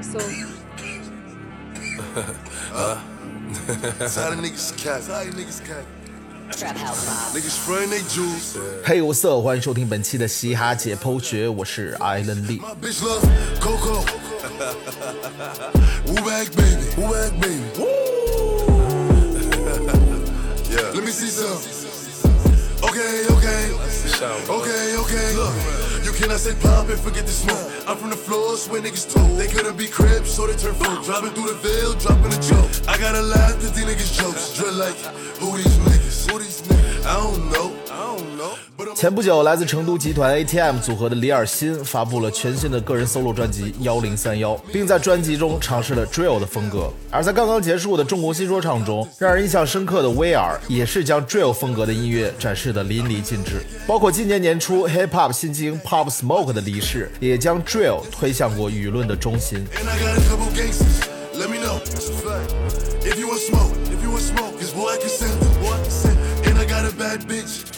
[0.00, 0.20] Axel.
[4.08, 5.02] Tired of niggas cat.
[5.02, 5.84] Tired of niggas cat.
[6.52, 7.34] Trap House Mob.
[7.36, 8.56] Niggas spraying they jewels.
[8.82, 12.58] 嘿，我色，欢迎收听本期的嘻哈解剖学，我是艾伦利。
[12.60, 13.20] My bitch love
[13.60, 14.02] Coco.
[16.06, 16.86] Woo back baby.
[16.96, 17.60] Woo back baby.
[20.70, 20.94] yeah.
[20.94, 21.60] Let me see some.
[22.82, 23.70] Okay, okay.
[24.48, 25.34] Okay, okay.
[25.36, 25.52] Look,
[26.04, 27.88] you cannot say pop and forget the smoke.
[27.88, 29.38] I'm from the floors where niggas told.
[29.38, 31.04] They couldn't be cribs, so they turn folk.
[31.04, 32.70] Driving through the veil, dropping a joke.
[32.88, 34.56] I gotta laugh at these niggas' jokes.
[34.56, 34.96] Drill like,
[35.40, 36.30] who these niggas?
[36.30, 37.06] Who these niggas?
[37.06, 37.79] I don't know.
[38.94, 46.90] 前不久，来自成都集团 ATM 组合的李尔新发布了全新的个人 solo 专辑《幺零三幺》，并在专辑中尝试了 drill 的风格。
[47.10, 53.62] 而在刚刚结束的中国新说唱中，让人印象深刻的威尔也是将 drill 风格的音乐展示的淋漓尽致。
[53.86, 59.64] 包括今年年初 hip hop 新精 Pop Smoke 的离世，也将 drill 推向过舆论的中心。
[66.98, 67.69] Bad bitch.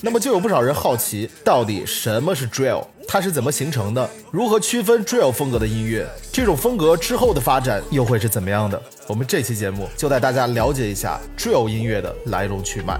[0.00, 2.86] 那么就有不少人好奇，到底什么是 drill？
[3.08, 4.08] 它是怎么形成的？
[4.30, 6.08] 如何区分 drill 风格的音乐？
[6.32, 8.80] 这种风格之后的发展又会是怎么样的？
[9.08, 12.98] 我们这期节目就带大家了解一下 drill 音乐的来龙去脉。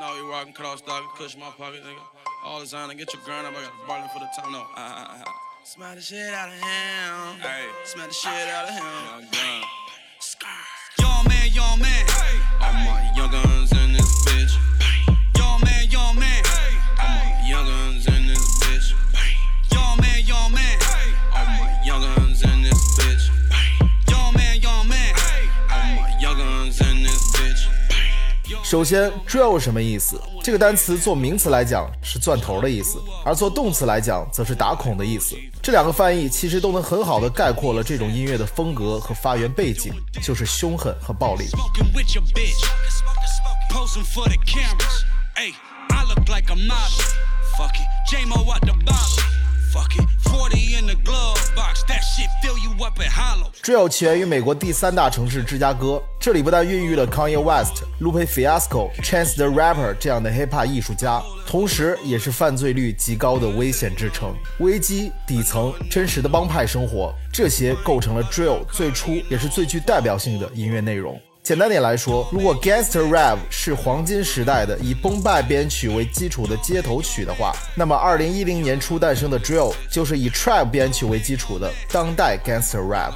[0.00, 2.00] No, we rockin' cut off stock, cush my pocket, nigga.
[2.42, 3.52] All designer, get your grind up.
[3.52, 4.50] I got a barlin for the time.
[4.50, 5.24] No, uh, uh, uh.
[5.62, 7.38] Smell the shit out of him.
[7.38, 7.66] Hey.
[7.84, 9.28] Smell the shit out of him.
[10.18, 10.50] Scar.
[11.00, 12.06] Yo, man, yo, man.
[12.62, 13.72] All my young guns
[28.70, 30.22] 首先，drill 什么意思？
[30.44, 35.34] 这个单词做名词来讲是钻头的意思，而做动词来讲则是打孔的意思。
[35.60, 39.92] 这两个翻译其实都能很好的概括了这种音乐的风格和发源背景，
[40.22, 41.46] 就是凶狠和暴力。
[49.70, 50.24] Smoking with your bitch.
[50.24, 51.84] Posing Forty in the glove box.
[51.84, 53.50] That shit fill you up at hollow.
[53.62, 64.34] drill 起源于美国第三大城市芝加哥，这里不但孕育了 Kanye West、Lupe Fiasco、Chance the Rapper 这样的 hip hop 艺术家，同时也是犯罪率极高的危险之城。
[64.58, 71.20] 危机、底层、真实的帮派生活，这些构成了 drill 最初也是最具代表性的音乐内容。
[71.42, 83.14] 简单点来说，如果 Gangster Rap 是黄金时代的以崩败编曲为基础的街头曲的话，那么2010年初诞生的 Drill 就是以 Trap 编曲为基础的当代 Gangster Rap。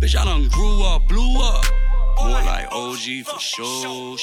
[0.00, 1.66] Bitch, I done grew up, blew up.
[2.22, 4.16] More like OG for sure.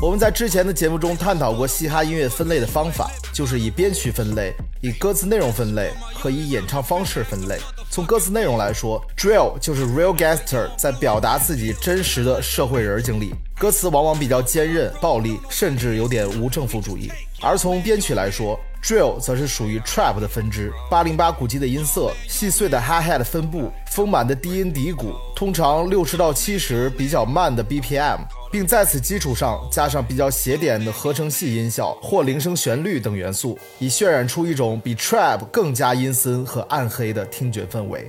[0.00, 7.58] 我们在之前的节目中探讨过嘻哈音乐分类的方法，就是以编曲分类、以歌词内容分类和以演唱方式分类。
[7.90, 17.12] 从歌词内容来说，drill 就是 real gangster 在表达自己真实的社会人经历，歌词往往比较坚韧、暴力，甚至有点无政府主义。
[17.42, 28.20] 而从编曲来说，drill 则是属于 trap 的分支，八零八鼓机的音色，细碎的 hi hat 分布，丰满的低音底鼓，通常六十到七十比较慢的 BPM。
[28.54, 38.08] 并在此基础上加上比较写点的合成器音效或铃声旋律等元素，以渲染出一种比 trap 更加阴森和暗黑的听觉氛围。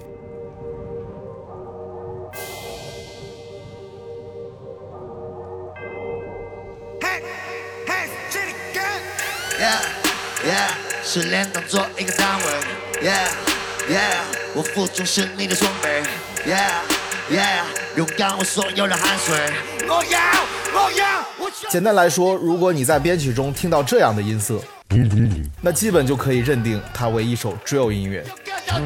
[9.58, 10.05] Yeah,
[11.68, 12.44] 做一个单位
[14.54, 16.04] 我服从是你的装备
[18.38, 19.36] 我所有的汗水，
[19.88, 20.20] 我要
[20.74, 21.26] 我要。
[21.70, 24.62] 简单来说，如果你在编曲中听到这样的音色，
[25.62, 28.24] 那基本就可以认定它为一首 drill 音乐。
[28.68, 28.86] 我，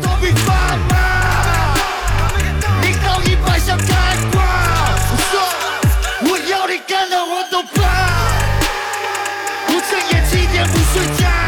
[9.68, 9.82] 我
[10.66, 11.39] 不睡觉。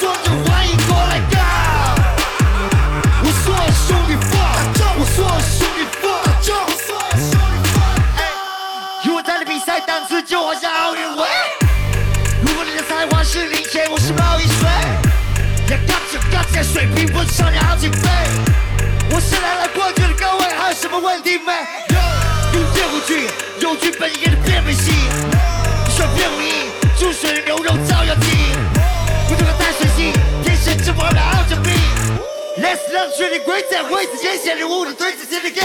[0.00, 1.20] 说着欢迎来
[3.22, 3.26] 我
[3.86, 4.16] 兄弟
[4.98, 6.10] 我兄弟我
[7.20, 7.28] 兄
[7.62, 11.26] 弟有我在的比赛档次就好像奥运会
[12.40, 14.14] 如果你的才华是零钱我是
[16.64, 17.98] 水平不是好几倍
[19.10, 20.26] 我是来冠军的
[20.56, 21.52] 还有什么问题没
[21.90, 23.28] 有用这部剧
[23.60, 24.99] 有剧本演绎变比戏
[32.90, 35.64] Let's not treat it great，在位置间显人物的对子进的 game。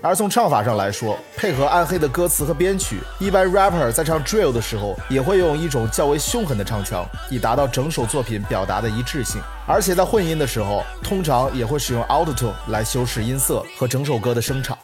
[0.00, 9.38] 而从唱法上来说，配合暗黑的歌词和编曲，一般 rapper 在唱 drill 的时候，也会用一种较为凶狠的唱腔，以达到整首作品表达的一致性。
[9.68, 14.78] 而且在混音的时候，通常也会使用 auto tune 来修饰音色和整首歌的声场。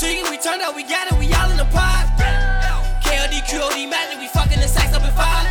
[0.00, 2.08] It tweaking, we turned out, we got it, we all in the pot.
[3.04, 5.44] KLD, QOD, magic, we fucking the sacks up in five.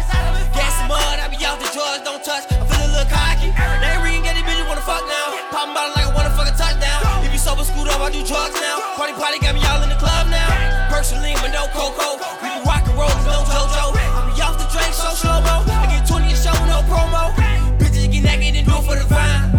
[0.58, 2.50] Gas and mud, I be off the drugs, don't touch.
[2.50, 3.54] I'm feeling a little cocky.
[3.54, 5.38] They ring, get these bitches wanna fuck now.
[5.54, 6.98] Poppin' bottle like I wanna fuck a touchdown.
[7.22, 8.82] If you sober, scoot up, I do drugs now.
[8.98, 10.50] Party, party, got me all in the club now.
[10.90, 12.18] Personally, but no cocoa.
[12.42, 13.94] We be rockin' rollin', no JoJo.
[14.02, 15.62] I be off the drink, so slow mo.
[15.78, 17.38] I get 20 a show, no promo.
[17.78, 19.59] Bitches get naked and do it for the vine.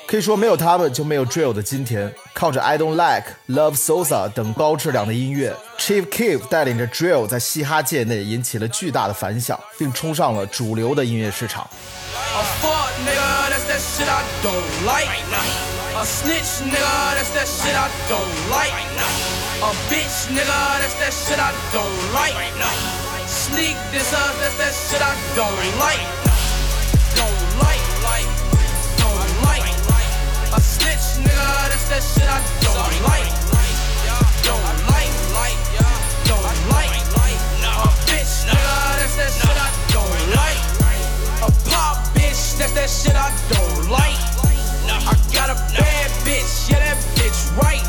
[0.10, 2.14] 可以说没有他们就没有 drill 的今天。
[2.32, 11.68] 靠着 I Don't Like、Love Sosa 等高质量的音乐，Chief Keef 带领着 drill 在嘻哈界内引起了巨大的反响，并冲上了主流的音乐市场。
[12.12, 15.08] A fuck nigga, that's that shit I don't like.
[15.96, 18.70] A snitch nigga, that's that shit I don't like.
[19.62, 22.34] A bitch nigga, that's that shit I don't like.
[23.26, 26.04] Sneak this up, that's that shit I don't like.
[27.16, 27.89] Don't like, like, don't like.
[30.53, 32.75] A snitch nigga, that's that shit I don't
[33.07, 33.31] like.
[34.43, 34.59] Don't
[34.91, 35.55] like, like,
[36.27, 36.91] don't like.
[36.91, 40.59] A bitch nigga, that's that shit I don't like.
[41.39, 44.19] A pop bitch, that's that shit I don't like.
[44.91, 47.87] I got a bad bitch, yeah, that bitch right.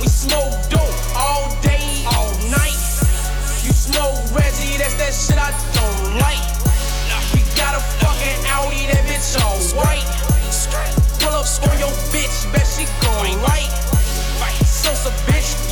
[0.00, 2.78] We smoke dope all day, all night.
[3.66, 6.51] You smoke Reggie, that's that shit I don't like.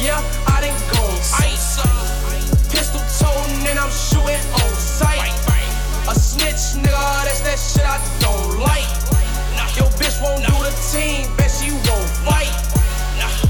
[0.02, 1.80] yeah, I done gon' ice.
[2.70, 5.32] Pistol toting and I'm shooting on sight.
[6.08, 8.90] A snitch, nigga, that's that shit I don't like.
[9.76, 12.52] Your bitch won't do the team, bet she won't fight.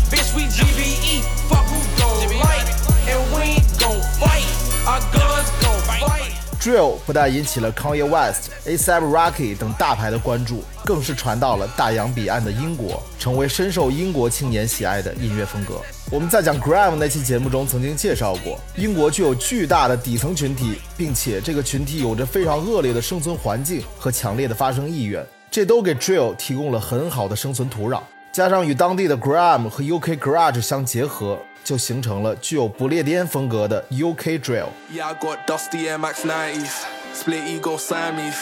[0.10, 2.70] Bitch, we GBE, fuck who gon' like.
[3.10, 4.46] And we ain't gon' fight,
[4.88, 6.32] our guns gon' fight.
[6.66, 15.80] drill 不但引起了 Kanye West、A$AP Rocky 等大牌的关注，更是传到了大洋彼岸的英国，成为深受英国青年喜爱的音乐风格。
[16.13, 28.01] 我们在讲 Grime 那期节目中曾经介绍过，英国具有巨大的底层群体，并且这个群体有着非常恶劣的生存环境和强烈的发声意愿，这都给 drill 提供了很好的生存土壤。
[28.33, 34.71] 加上与当地的 Grime 和 UK Garage 相结合，就形成了具有不列颠风格的 UK drill。
[34.93, 36.73] Yeah, I got dusty Air Max 90s,
[37.15, 38.35] split ego Siamese.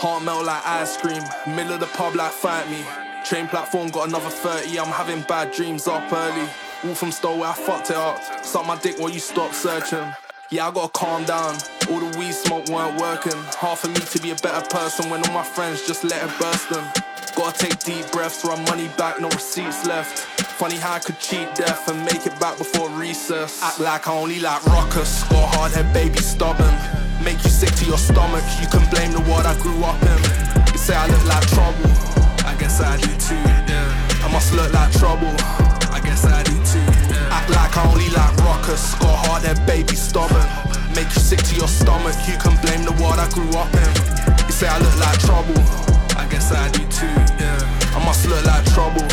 [0.00, 2.82] Heart melt like ice cream, middle of the pub like fight me.
[3.24, 6.48] Train platform got another 30, I'm having bad dreams up early.
[6.84, 8.18] Walk from store where I fucked it up.
[8.44, 10.04] Suck my dick while you stop searching.
[10.50, 11.54] Yeah, I gotta calm down.
[11.88, 13.38] All the weed smoke weren't working.
[13.54, 16.40] Hard for me to be a better person when all my friends just let it
[16.40, 16.84] burst them.
[17.36, 20.18] Gotta take deep breaths, run money back, no receipts left.
[20.58, 23.62] Funny how I could cheat death and make it back before recess.
[23.62, 25.22] Act like I only like rockers.
[25.30, 26.74] Got a hard head, baby, stubborn.
[27.22, 28.42] Make you sick to your stomach.
[28.60, 30.72] You can blame the world I grew up in.
[30.72, 31.90] You say I look like trouble.
[32.44, 33.36] I guess I do too.
[33.70, 34.26] Yeah.
[34.26, 35.32] I must look like trouble.
[36.02, 36.82] I guess I do too.
[37.14, 37.30] Yeah.
[37.30, 38.82] Act like I only like rockers.
[38.98, 40.42] Got hard head, baby, stubborn.
[40.98, 42.18] Make you sick to your stomach.
[42.26, 43.90] You can blame the world I grew up in.
[44.50, 45.62] You say I look like trouble.
[46.18, 47.06] I guess I do too.
[47.38, 47.94] Yeah.
[47.94, 49.06] I must look like trouble.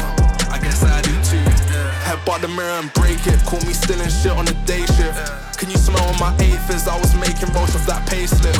[0.49, 1.37] I guess I do too.
[1.69, 1.93] Yeah.
[2.09, 3.37] Headbutt the mirror and break it.
[3.45, 5.13] Call me stealing shit on the day shift.
[5.61, 6.33] Can you smell on my
[6.73, 8.57] as I was making roast of that payslip?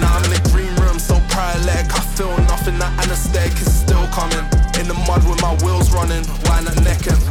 [0.00, 1.92] Now I'm in a green room, so paralytic.
[1.92, 2.78] I feel nothing.
[2.80, 4.48] That anesthetic is still coming.
[4.80, 6.24] In the mud with my wheels running.
[6.48, 7.21] Why not necking?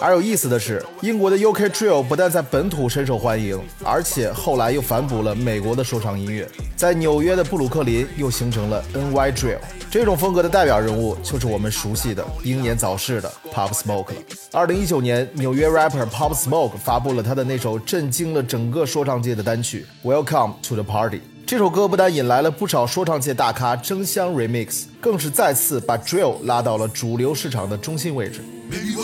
[0.00, 9.58] 而有意思的是，英国的 UK Drill 不但在本土深受欢迎，而且后来又反哺了美国的说唱音乐，在纽约的布鲁克林又形成了 NY Drill。
[9.90, 14.14] 这种风格的代表人物就是我们熟悉的英年早逝的 Pop Smoke 了。
[14.52, 21.18] 二零一九年，纽约 rapper Pop Smoke 发布了他的那首震惊了整个说唱界的单曲《Welcome to the Party》。
[21.50, 28.40] 这首歌不但引来了不少说唱界大咖争相 remix，更是再次把 drill 拉到了主流市场的中心位置。
[28.70, 28.94] Baby,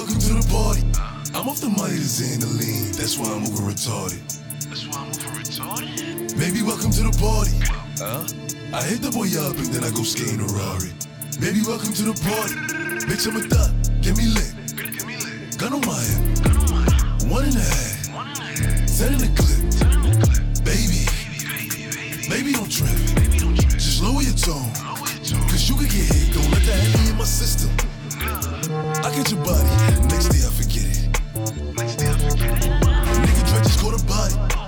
[22.36, 22.90] Baby, don't trip.
[23.78, 24.70] Just lower your tone.
[25.48, 26.34] Cause you could get hit.
[26.34, 27.70] Don't let that be in my system.
[28.20, 29.64] I get your body.
[30.12, 31.76] Next day I forget it.
[31.78, 32.72] Next day I forget it.
[33.24, 34.65] Nigga, try just go to body.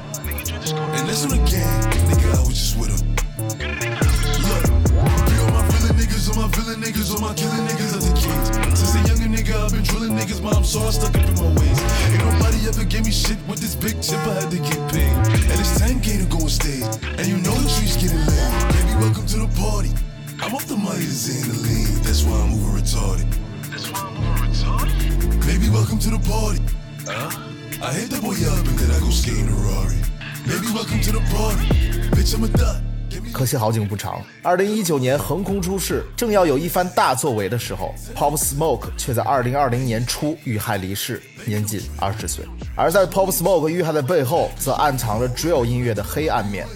[33.39, 42.45] 可惜好景不长，二零一九年横空出世，正要有一番大作为的时候，Pop Smoke 却在二零二零年初遇害离世，年仅二十岁。
[42.75, 46.67] 而在 Pop Smoke 遇害的背后，则暗藏着 drill 音乐的黑暗面。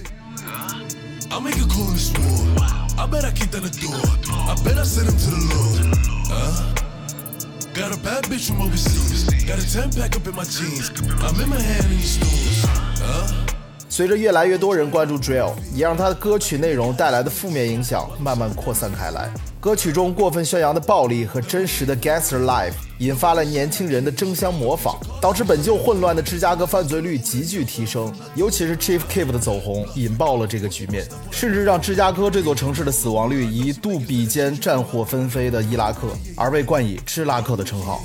[7.75, 9.25] Got a bad bitch from overseas.
[9.49, 10.93] Got a 10 pack up in my jeans.
[11.23, 12.67] I'm in my hand in these stores.
[13.01, 13.52] Huh?
[13.93, 19.31] 随着越来越多人关注 drill，也让他的歌曲内容带来的负面影响慢慢扩散开来。
[19.61, 28.11] 歌曲中过分宣扬的暴力和真实的 gangster life，引发了年轻人的争相模仿，导致本就混乱的芝加哥犯罪率急剧提升。
[28.35, 38.01] 尤其是 Chief Keef 的走红，引爆了这个局面，甚至让芝加哥这座城市的死亡率一度比肩战火纷飞的伊拉克，而被冠以“支拉克”的称号。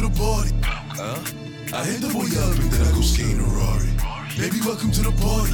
[0.00, 0.50] To the party.
[0.62, 1.76] Huh?
[1.76, 3.90] I hit the boy up and then I go skating a Rari.
[4.38, 5.52] Baby, welcome to the party.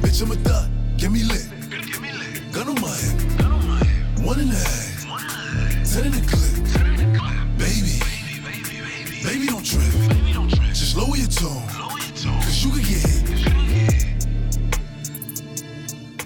[0.00, 0.68] Bitch, I'm a thot.
[0.96, 1.48] Get me lit.
[1.70, 2.52] Give me lit.
[2.52, 3.38] Gun on my hip.
[3.38, 3.80] Gun on my.
[4.24, 5.08] One and a half.
[5.08, 5.92] One and a half.
[5.92, 6.35] Ten in the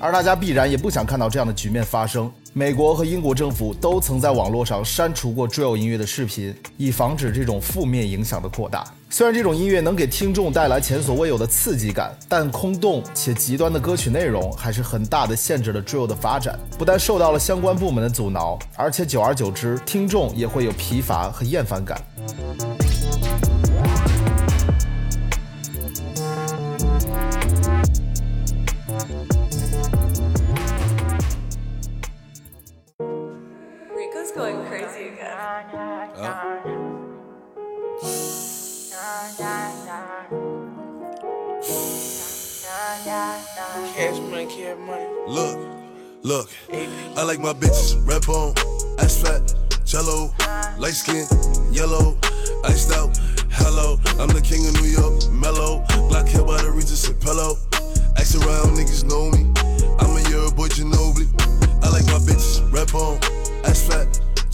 [0.00, 2.32] 而大家必然也不想看到这样的局面发生。
[2.52, 8.82] 美国和英国政府都曾在网络上删除过 drill 音乐的视频，以防止这种负面影响的扩大。
[9.08, 16.58] 虽然这种音乐能给听众带来前所未有的刺激感，但空洞且极端的歌曲内容还是很大的限制了 drill 的发展。
[16.78, 22.00] 不但受到了相关部门的阻挠，而且久而久之，听众也会有疲乏和厌烦感。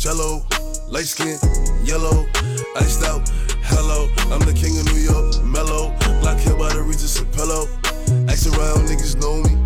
[0.05, 0.43] jello,
[0.89, 1.37] light skin,
[1.83, 2.25] yellow,
[2.75, 3.29] iced out.
[3.63, 5.93] Hello, I'm the king of New York, mellow.
[6.21, 7.67] Black hair by the Regis and pillow.
[8.27, 9.57] Ask around, niggas know me.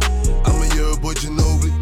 [0.45, 1.73] I'm a year boy, Ginobili.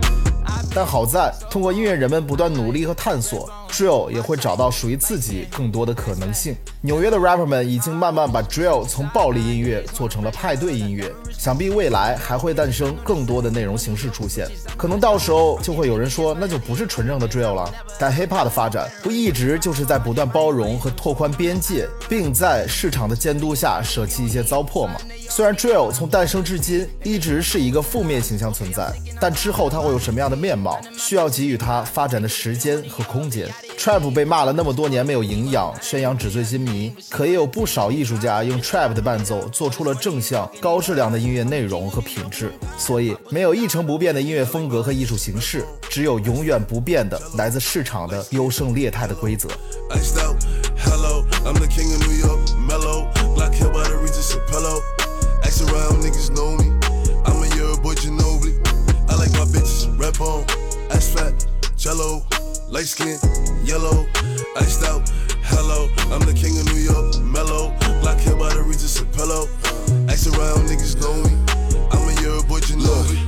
[0.76, 6.57] 但好在，通过音乐人们不断努力和探索 ，drill 也会找到属于自己更多的可能性。
[6.81, 14.49] 纽约的 rapper 们已经慢慢把 drill 从暴力音乐做成了派对音乐，想必未来还会诞生更多的内容形式出现。
[14.77, 17.73] 可能到时候就会有人说，那就不是纯正的 drill 了。
[17.99, 24.95] 但 hip hop 的发展不一直就是在不断包容和拓宽边界，并在市场的监督下舍弃一些糟粕吗？
[25.29, 33.49] 虽然 drill 从诞生至今一直是一个负面形象存在，但之后它会有什么样的面貌，需要给予它发展的时间和空间。
[33.79, 42.53] Trap 被骂了那么多年没有营养，宣扬纸醉金迷，可也有不少艺术家用 Trap 的伴奏做出了正向、高质量的音乐内容和品质。
[42.77, 49.49] 所以，没有一成不变的音乐风格和艺术形式，只有永远不变的来自市场的优胜劣汰的规则。
[49.91, 50.35] I know
[50.85, 51.25] hello
[62.79, 63.19] light skin,
[63.65, 64.07] yellow.
[64.55, 65.03] Iced out,
[65.43, 67.75] hello, I'm the king of New York, mellow.
[68.01, 69.49] Black hair by the Regis and pillow.
[70.07, 71.35] Ask around, niggas know me.
[71.91, 73.19] I'm a year boy, Ginobili.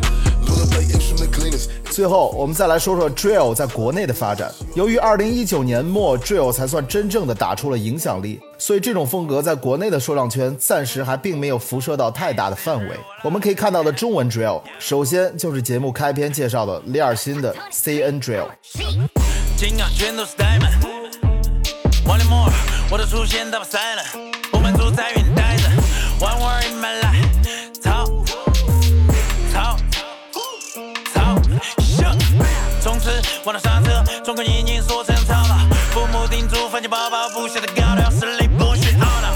[0.46, 1.68] Pull up like apes from the cleaners.
[1.90, 4.54] 最后，我们再来说说 drill 在国内的发展。
[4.74, 12.96] 由于2019年末 drill 才算真正的打出了影响力，所以这种风格在国内的说唱圈暂时还并没有辐射到太大的范围。
[13.24, 18.46] 我们可以看到的中文 drill，首先就是节目开篇介绍的李尔新的 CN drill。
[19.60, 20.72] 金啊，全都是 diamond。
[22.06, 22.50] One more，
[22.90, 24.06] 我的出现打破 silent，
[24.50, 25.68] 不满足在原待着。
[26.18, 27.28] One word in my life，
[27.82, 28.06] 操
[29.52, 29.76] 操
[31.12, 31.36] 操
[31.76, 32.16] ，shut。
[32.80, 35.54] 从此忘了刹车，中国眼睛缩成草稿，
[35.92, 39.30] 父母叮嘱放进包包，不晓得高调实力不许懊恼。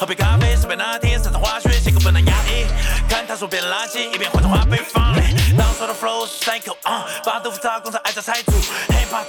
[0.00, 2.66] 喝杯咖啡，是杯拿铁，身上滑雪，写个不能压抑。
[3.08, 5.32] 看他说变垃圾，一边换着花被放嘞。
[5.56, 8.53] 当说的 flow 是 cycle，啊、把豆腐渣工厂挨着拆除。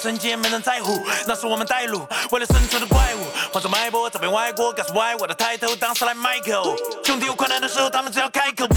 [0.06, 3.26] 成见没人在乎，那是我们带路，为了生存的怪物。
[3.52, 6.76] 换着脉搏，走遍外国，告诉 why 我的抬头，当时来 Michael。
[7.04, 8.68] 兄弟有困难的时候，他们只要开口。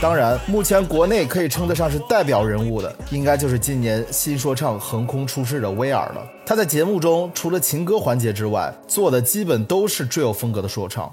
[0.00, 6.26] 当然，目前国内可以称得上是代表人物的，应该就是今年新说唱横空出世的威尔了。
[6.44, 11.12] 他在节目中除了情歌环节之外，做的基本都是 drill 风格的说唱。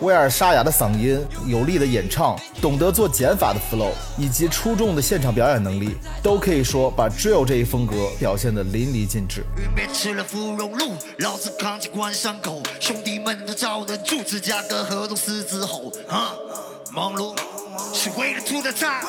[0.00, 9.44] 威尔沙哑的嗓音、有力的演唱、懂得做减法的 flow，以及出众的现场表演能力，都可以说把 drill 这一风格表现得淋漓尽致。
[9.58, 16.32] 云边吃了芙蓉露，老子扛起关伤口，兄弟们都找人住，芝加哥河东狮子吼啊！
[16.92, 17.36] 忙碌
[17.92, 19.02] 是为了图的财，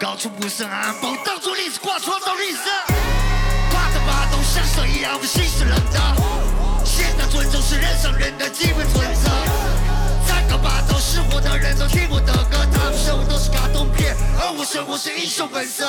[0.00, 2.58] 高处不胜寒，不当作历史挂创造历史。
[3.70, 6.00] 怕的把都像蛇一样的心是冷的，
[6.82, 9.65] 现在尊重是人上人的基本准则。
[10.62, 15.84] 把都是我的人都听我的歌，他们生活都是卡通片，而我生活是英雄本色。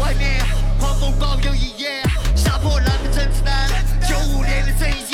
[0.00, 0.44] 外面
[0.78, 2.02] 狂风暴雨一夜，
[2.36, 3.68] 杀破狼的甄子丹，
[4.08, 5.09] 九五年的这一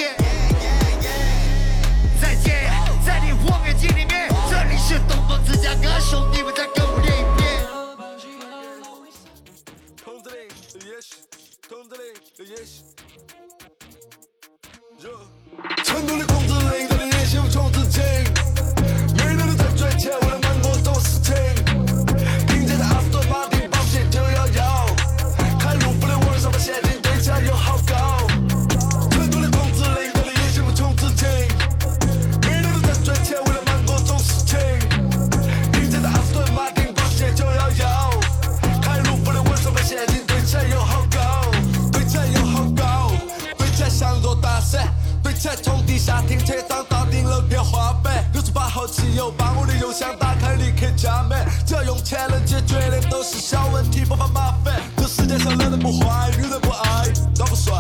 [45.47, 54.83] 对起来从地下停车场到顶楼天花板，六十八号汽油把我的油箱打开立刻加满，只要用钱能解决的都是小问题，不怕麻烦。
[54.97, 57.73] 这世界上男人不坏，女人不爱，长不帅，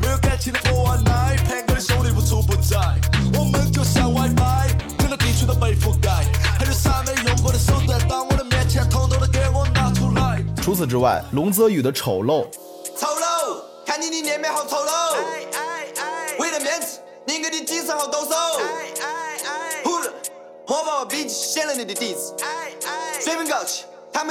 [0.00, 2.78] 没有感情的不玩奶，盘哥的兄弟无处不在。
[3.38, 6.24] 我们就像 WiFi，整个地区都被覆盖，
[6.58, 10.42] 还有啥没用过的手段，到我的面前统统都给我拿出来。
[10.62, 12.46] 除此之外，龙泽宇的、丑陋，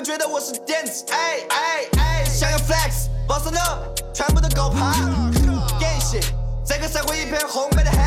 [0.10, 1.06] 觉得我是电子。
[1.12, 4.94] 哎哎哎，想要 flex，boss up，全部都够怕。
[5.80, 6.20] 感谢
[6.66, 8.00] 这个社会一片红白的黑，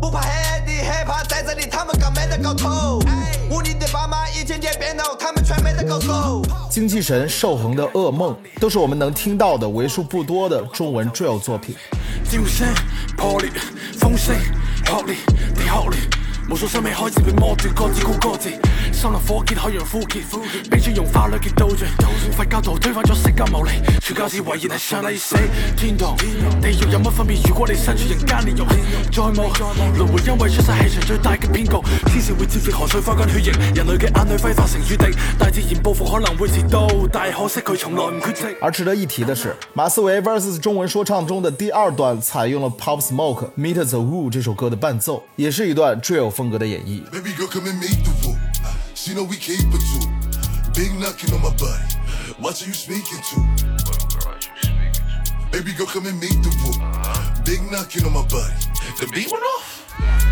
[0.00, 3.00] 不怕黑的害怕在这里，他们刚没得搞头。
[3.50, 6.40] 屋里的爸妈一天天变老，他们全没得搞头。
[6.70, 11.76] 精气神、寿恒的噩梦，都是我们能听到的为数不多的中文 drill 作品。
[12.30, 12.66] 精神、
[13.14, 13.50] 魄力、
[14.00, 14.34] 丰盛、
[14.86, 15.18] 活力、
[15.54, 15.98] 的活力，
[16.50, 18.48] 无数生命开始被磨断，各自顾各自。
[18.90, 20.22] 森林火热，海洋枯竭，
[20.70, 21.90] 被尊融化两极倒转。
[22.32, 25.36] 佛教徒推翻咗释迦牟尼，传教士遗言系上帝死。
[25.76, 27.36] 天堂、地狱有乜分别？
[27.46, 28.60] 如果你身处人间炼狱，
[29.12, 29.52] 再冇
[29.98, 31.76] 轮回，因为出世系场最大嘅骗局。
[32.06, 35.14] 天使会接住河水化干血液，人类嘅眼泪挥发成雨滴。
[35.38, 38.56] 大自然报复可能会迟到，但可惜佢从来唔缺席。
[38.62, 47.02] 而值得一提的是，马思唯 vs 中文说唱中的第二段采用了 Pop Smoke Meet the Woo 这首歌的伴奏，也是一段 drill 风格的演绎。
[47.10, 48.36] Baby girl, come and meet the woo.
[48.94, 50.06] She know we capable too.
[50.72, 51.82] Big knocking on my body.
[52.38, 53.40] Watch who you speaking to.
[55.50, 56.78] Baby girl, come and meet the woo.
[57.44, 58.54] Big knocking on my body.
[59.00, 60.27] The beat went off.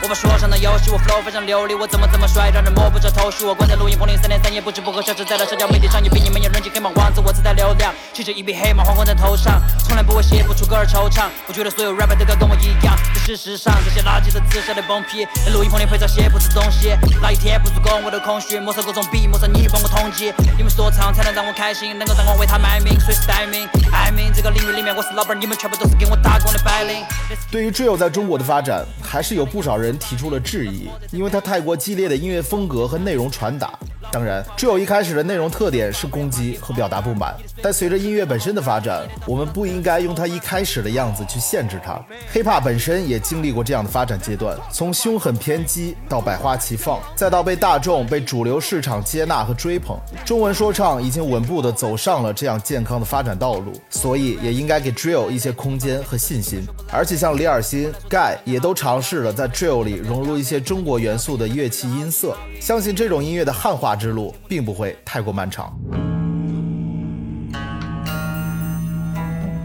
[0.00, 3.44] 我把说唱的游戏，我 flow 非常流利，我怎么怎么帅，让人摸不着头绪。
[3.44, 11.24] 我关在录音棚里三天三夜，不吃不喝，消失在了社交媒体上，也比你们有人气黑马王子，我自带流量，骑着一匹黑马皇冠在头上，从来不会写不出歌而惆怅。
[11.48, 23.68] 我觉得所有 rapper 都该跟我一样，但事实上这些垃圾的字写的崩批，在录音棚里拍照写不出东西，那一天不足够我的空虚，摸索各种笔，抹杀你帮我统计，你们说唱才能让我开心，能够让我为他卖命，随时待命。
[23.92, 27.04] I mean 这个领域里面我是老板，你们全部都是给我打工的白领。
[27.50, 33.72] 对于 drill 在中国的发展，还是有不少人提出了质疑，因为它太过激烈的音乐风格和内容传达。
[34.10, 42.00] 当然，drill 一开始的内容特点是攻击和表达不满，但随着音乐本身的发展，我们不应该用它一开始的样子去限制它。
[42.32, 49.98] hiphop 本身也经历过这样的发展阶段，从凶狠偏激到百花齐放，再到被大众、被主流市场接纳和追捧。
[50.24, 56.62] 中文说唱已经稳步地走上了这样健康的发展道路，所以也应该给 drill 一些空间和信心。
[56.90, 65.76] 而且像李尔辛、盖也都尝试了在 drill 里融入一些中国元素的乐器音色，相信这种音乐的汉化之路并不会太过漫长。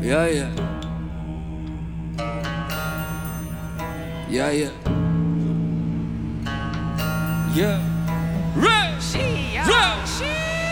[0.01, 0.49] Yeah, yeah.
[4.29, 4.71] Yeah, yeah.
[7.55, 7.79] Yeah.
[8.57, 9.15] Rush!
[9.63, 10.23] Rush!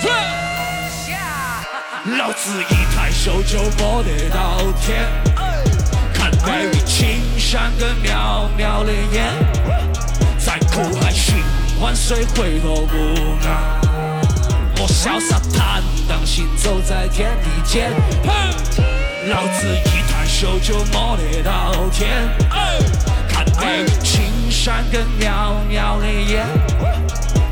[0.04, 1.12] Rush!
[2.18, 5.08] 老子一抬手就摸得到天，
[6.14, 9.32] 看美丽青山跟渺渺的烟，
[10.40, 11.36] 在苦海寻
[11.82, 12.96] 欢谁回头不
[13.44, 13.82] 岸？
[14.80, 17.92] 我潇洒坦荡行走在天地间，
[19.28, 22.30] 老子一抬手就摸得到天，
[23.28, 26.46] 看美丽青山跟袅袅的烟，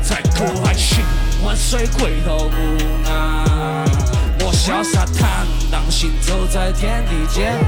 [0.00, 1.04] 在苦海寻
[1.42, 3.84] 欢谁回头不岸？
[4.44, 7.58] 我潇洒坦荡行走在天地间。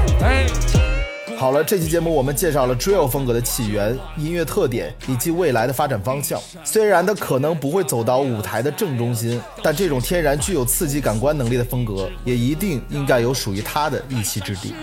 [1.43, 6.39] 好了，这期节目我们介绍了 drill 风格的起源、音乐特点以及未来的发展方向。
[6.63, 14.73] 虽然它可能不会走到舞台的正中心，但这种天然具有刺激感官能力的风格，也一定应该有属于它的一席之地。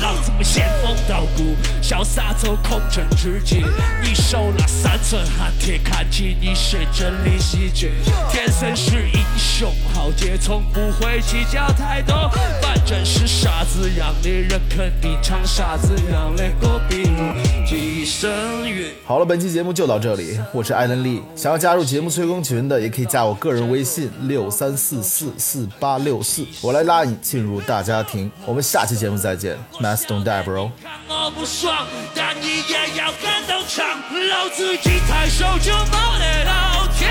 [0.00, 3.66] 老子们仙风道骨，潇洒走空城之际。
[4.02, 7.92] 你手拿三寸寒铁，看起你是真理细节。
[8.32, 12.30] 天生是英雄豪杰，从不会计较太多。
[12.62, 18.92] 反正是傻子样的人，肯定唱傻子样的歌，比如寄生鱼。
[19.06, 21.22] 好了，本期节目就到这里，我是艾伦利。
[21.34, 28.30] 想要加入节目催更群的，也可以加我个人微信六三四四四八六四，我来拉你进入大家庭。
[28.44, 30.70] 我们下期节目再见，Mass don't die bro。
[31.08, 33.86] 我不爽，但你也要跟到唱。
[34.28, 37.10] 老子一抬手就摸得到天，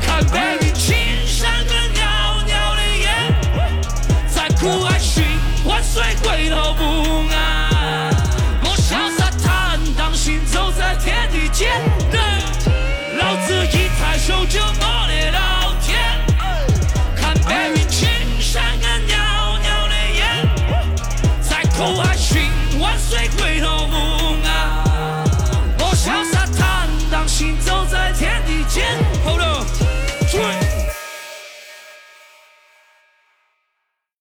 [0.00, 0.24] 看
[4.60, 5.24] 苦海寻
[5.64, 6.82] 欢虽回头不
[7.32, 8.10] 岸
[8.64, 11.70] 我潇洒坦荡行走在天地间
[13.16, 15.98] 老子一抬手就摸得老天。
[17.14, 18.08] 看白云青
[18.40, 20.48] 山跟袅袅的烟
[21.40, 22.42] 在苦海寻
[22.80, 23.96] 万岁回头不
[24.44, 25.24] 岸
[25.78, 28.84] 我潇洒坦荡行走在天地间。
[29.24, 29.57] hold on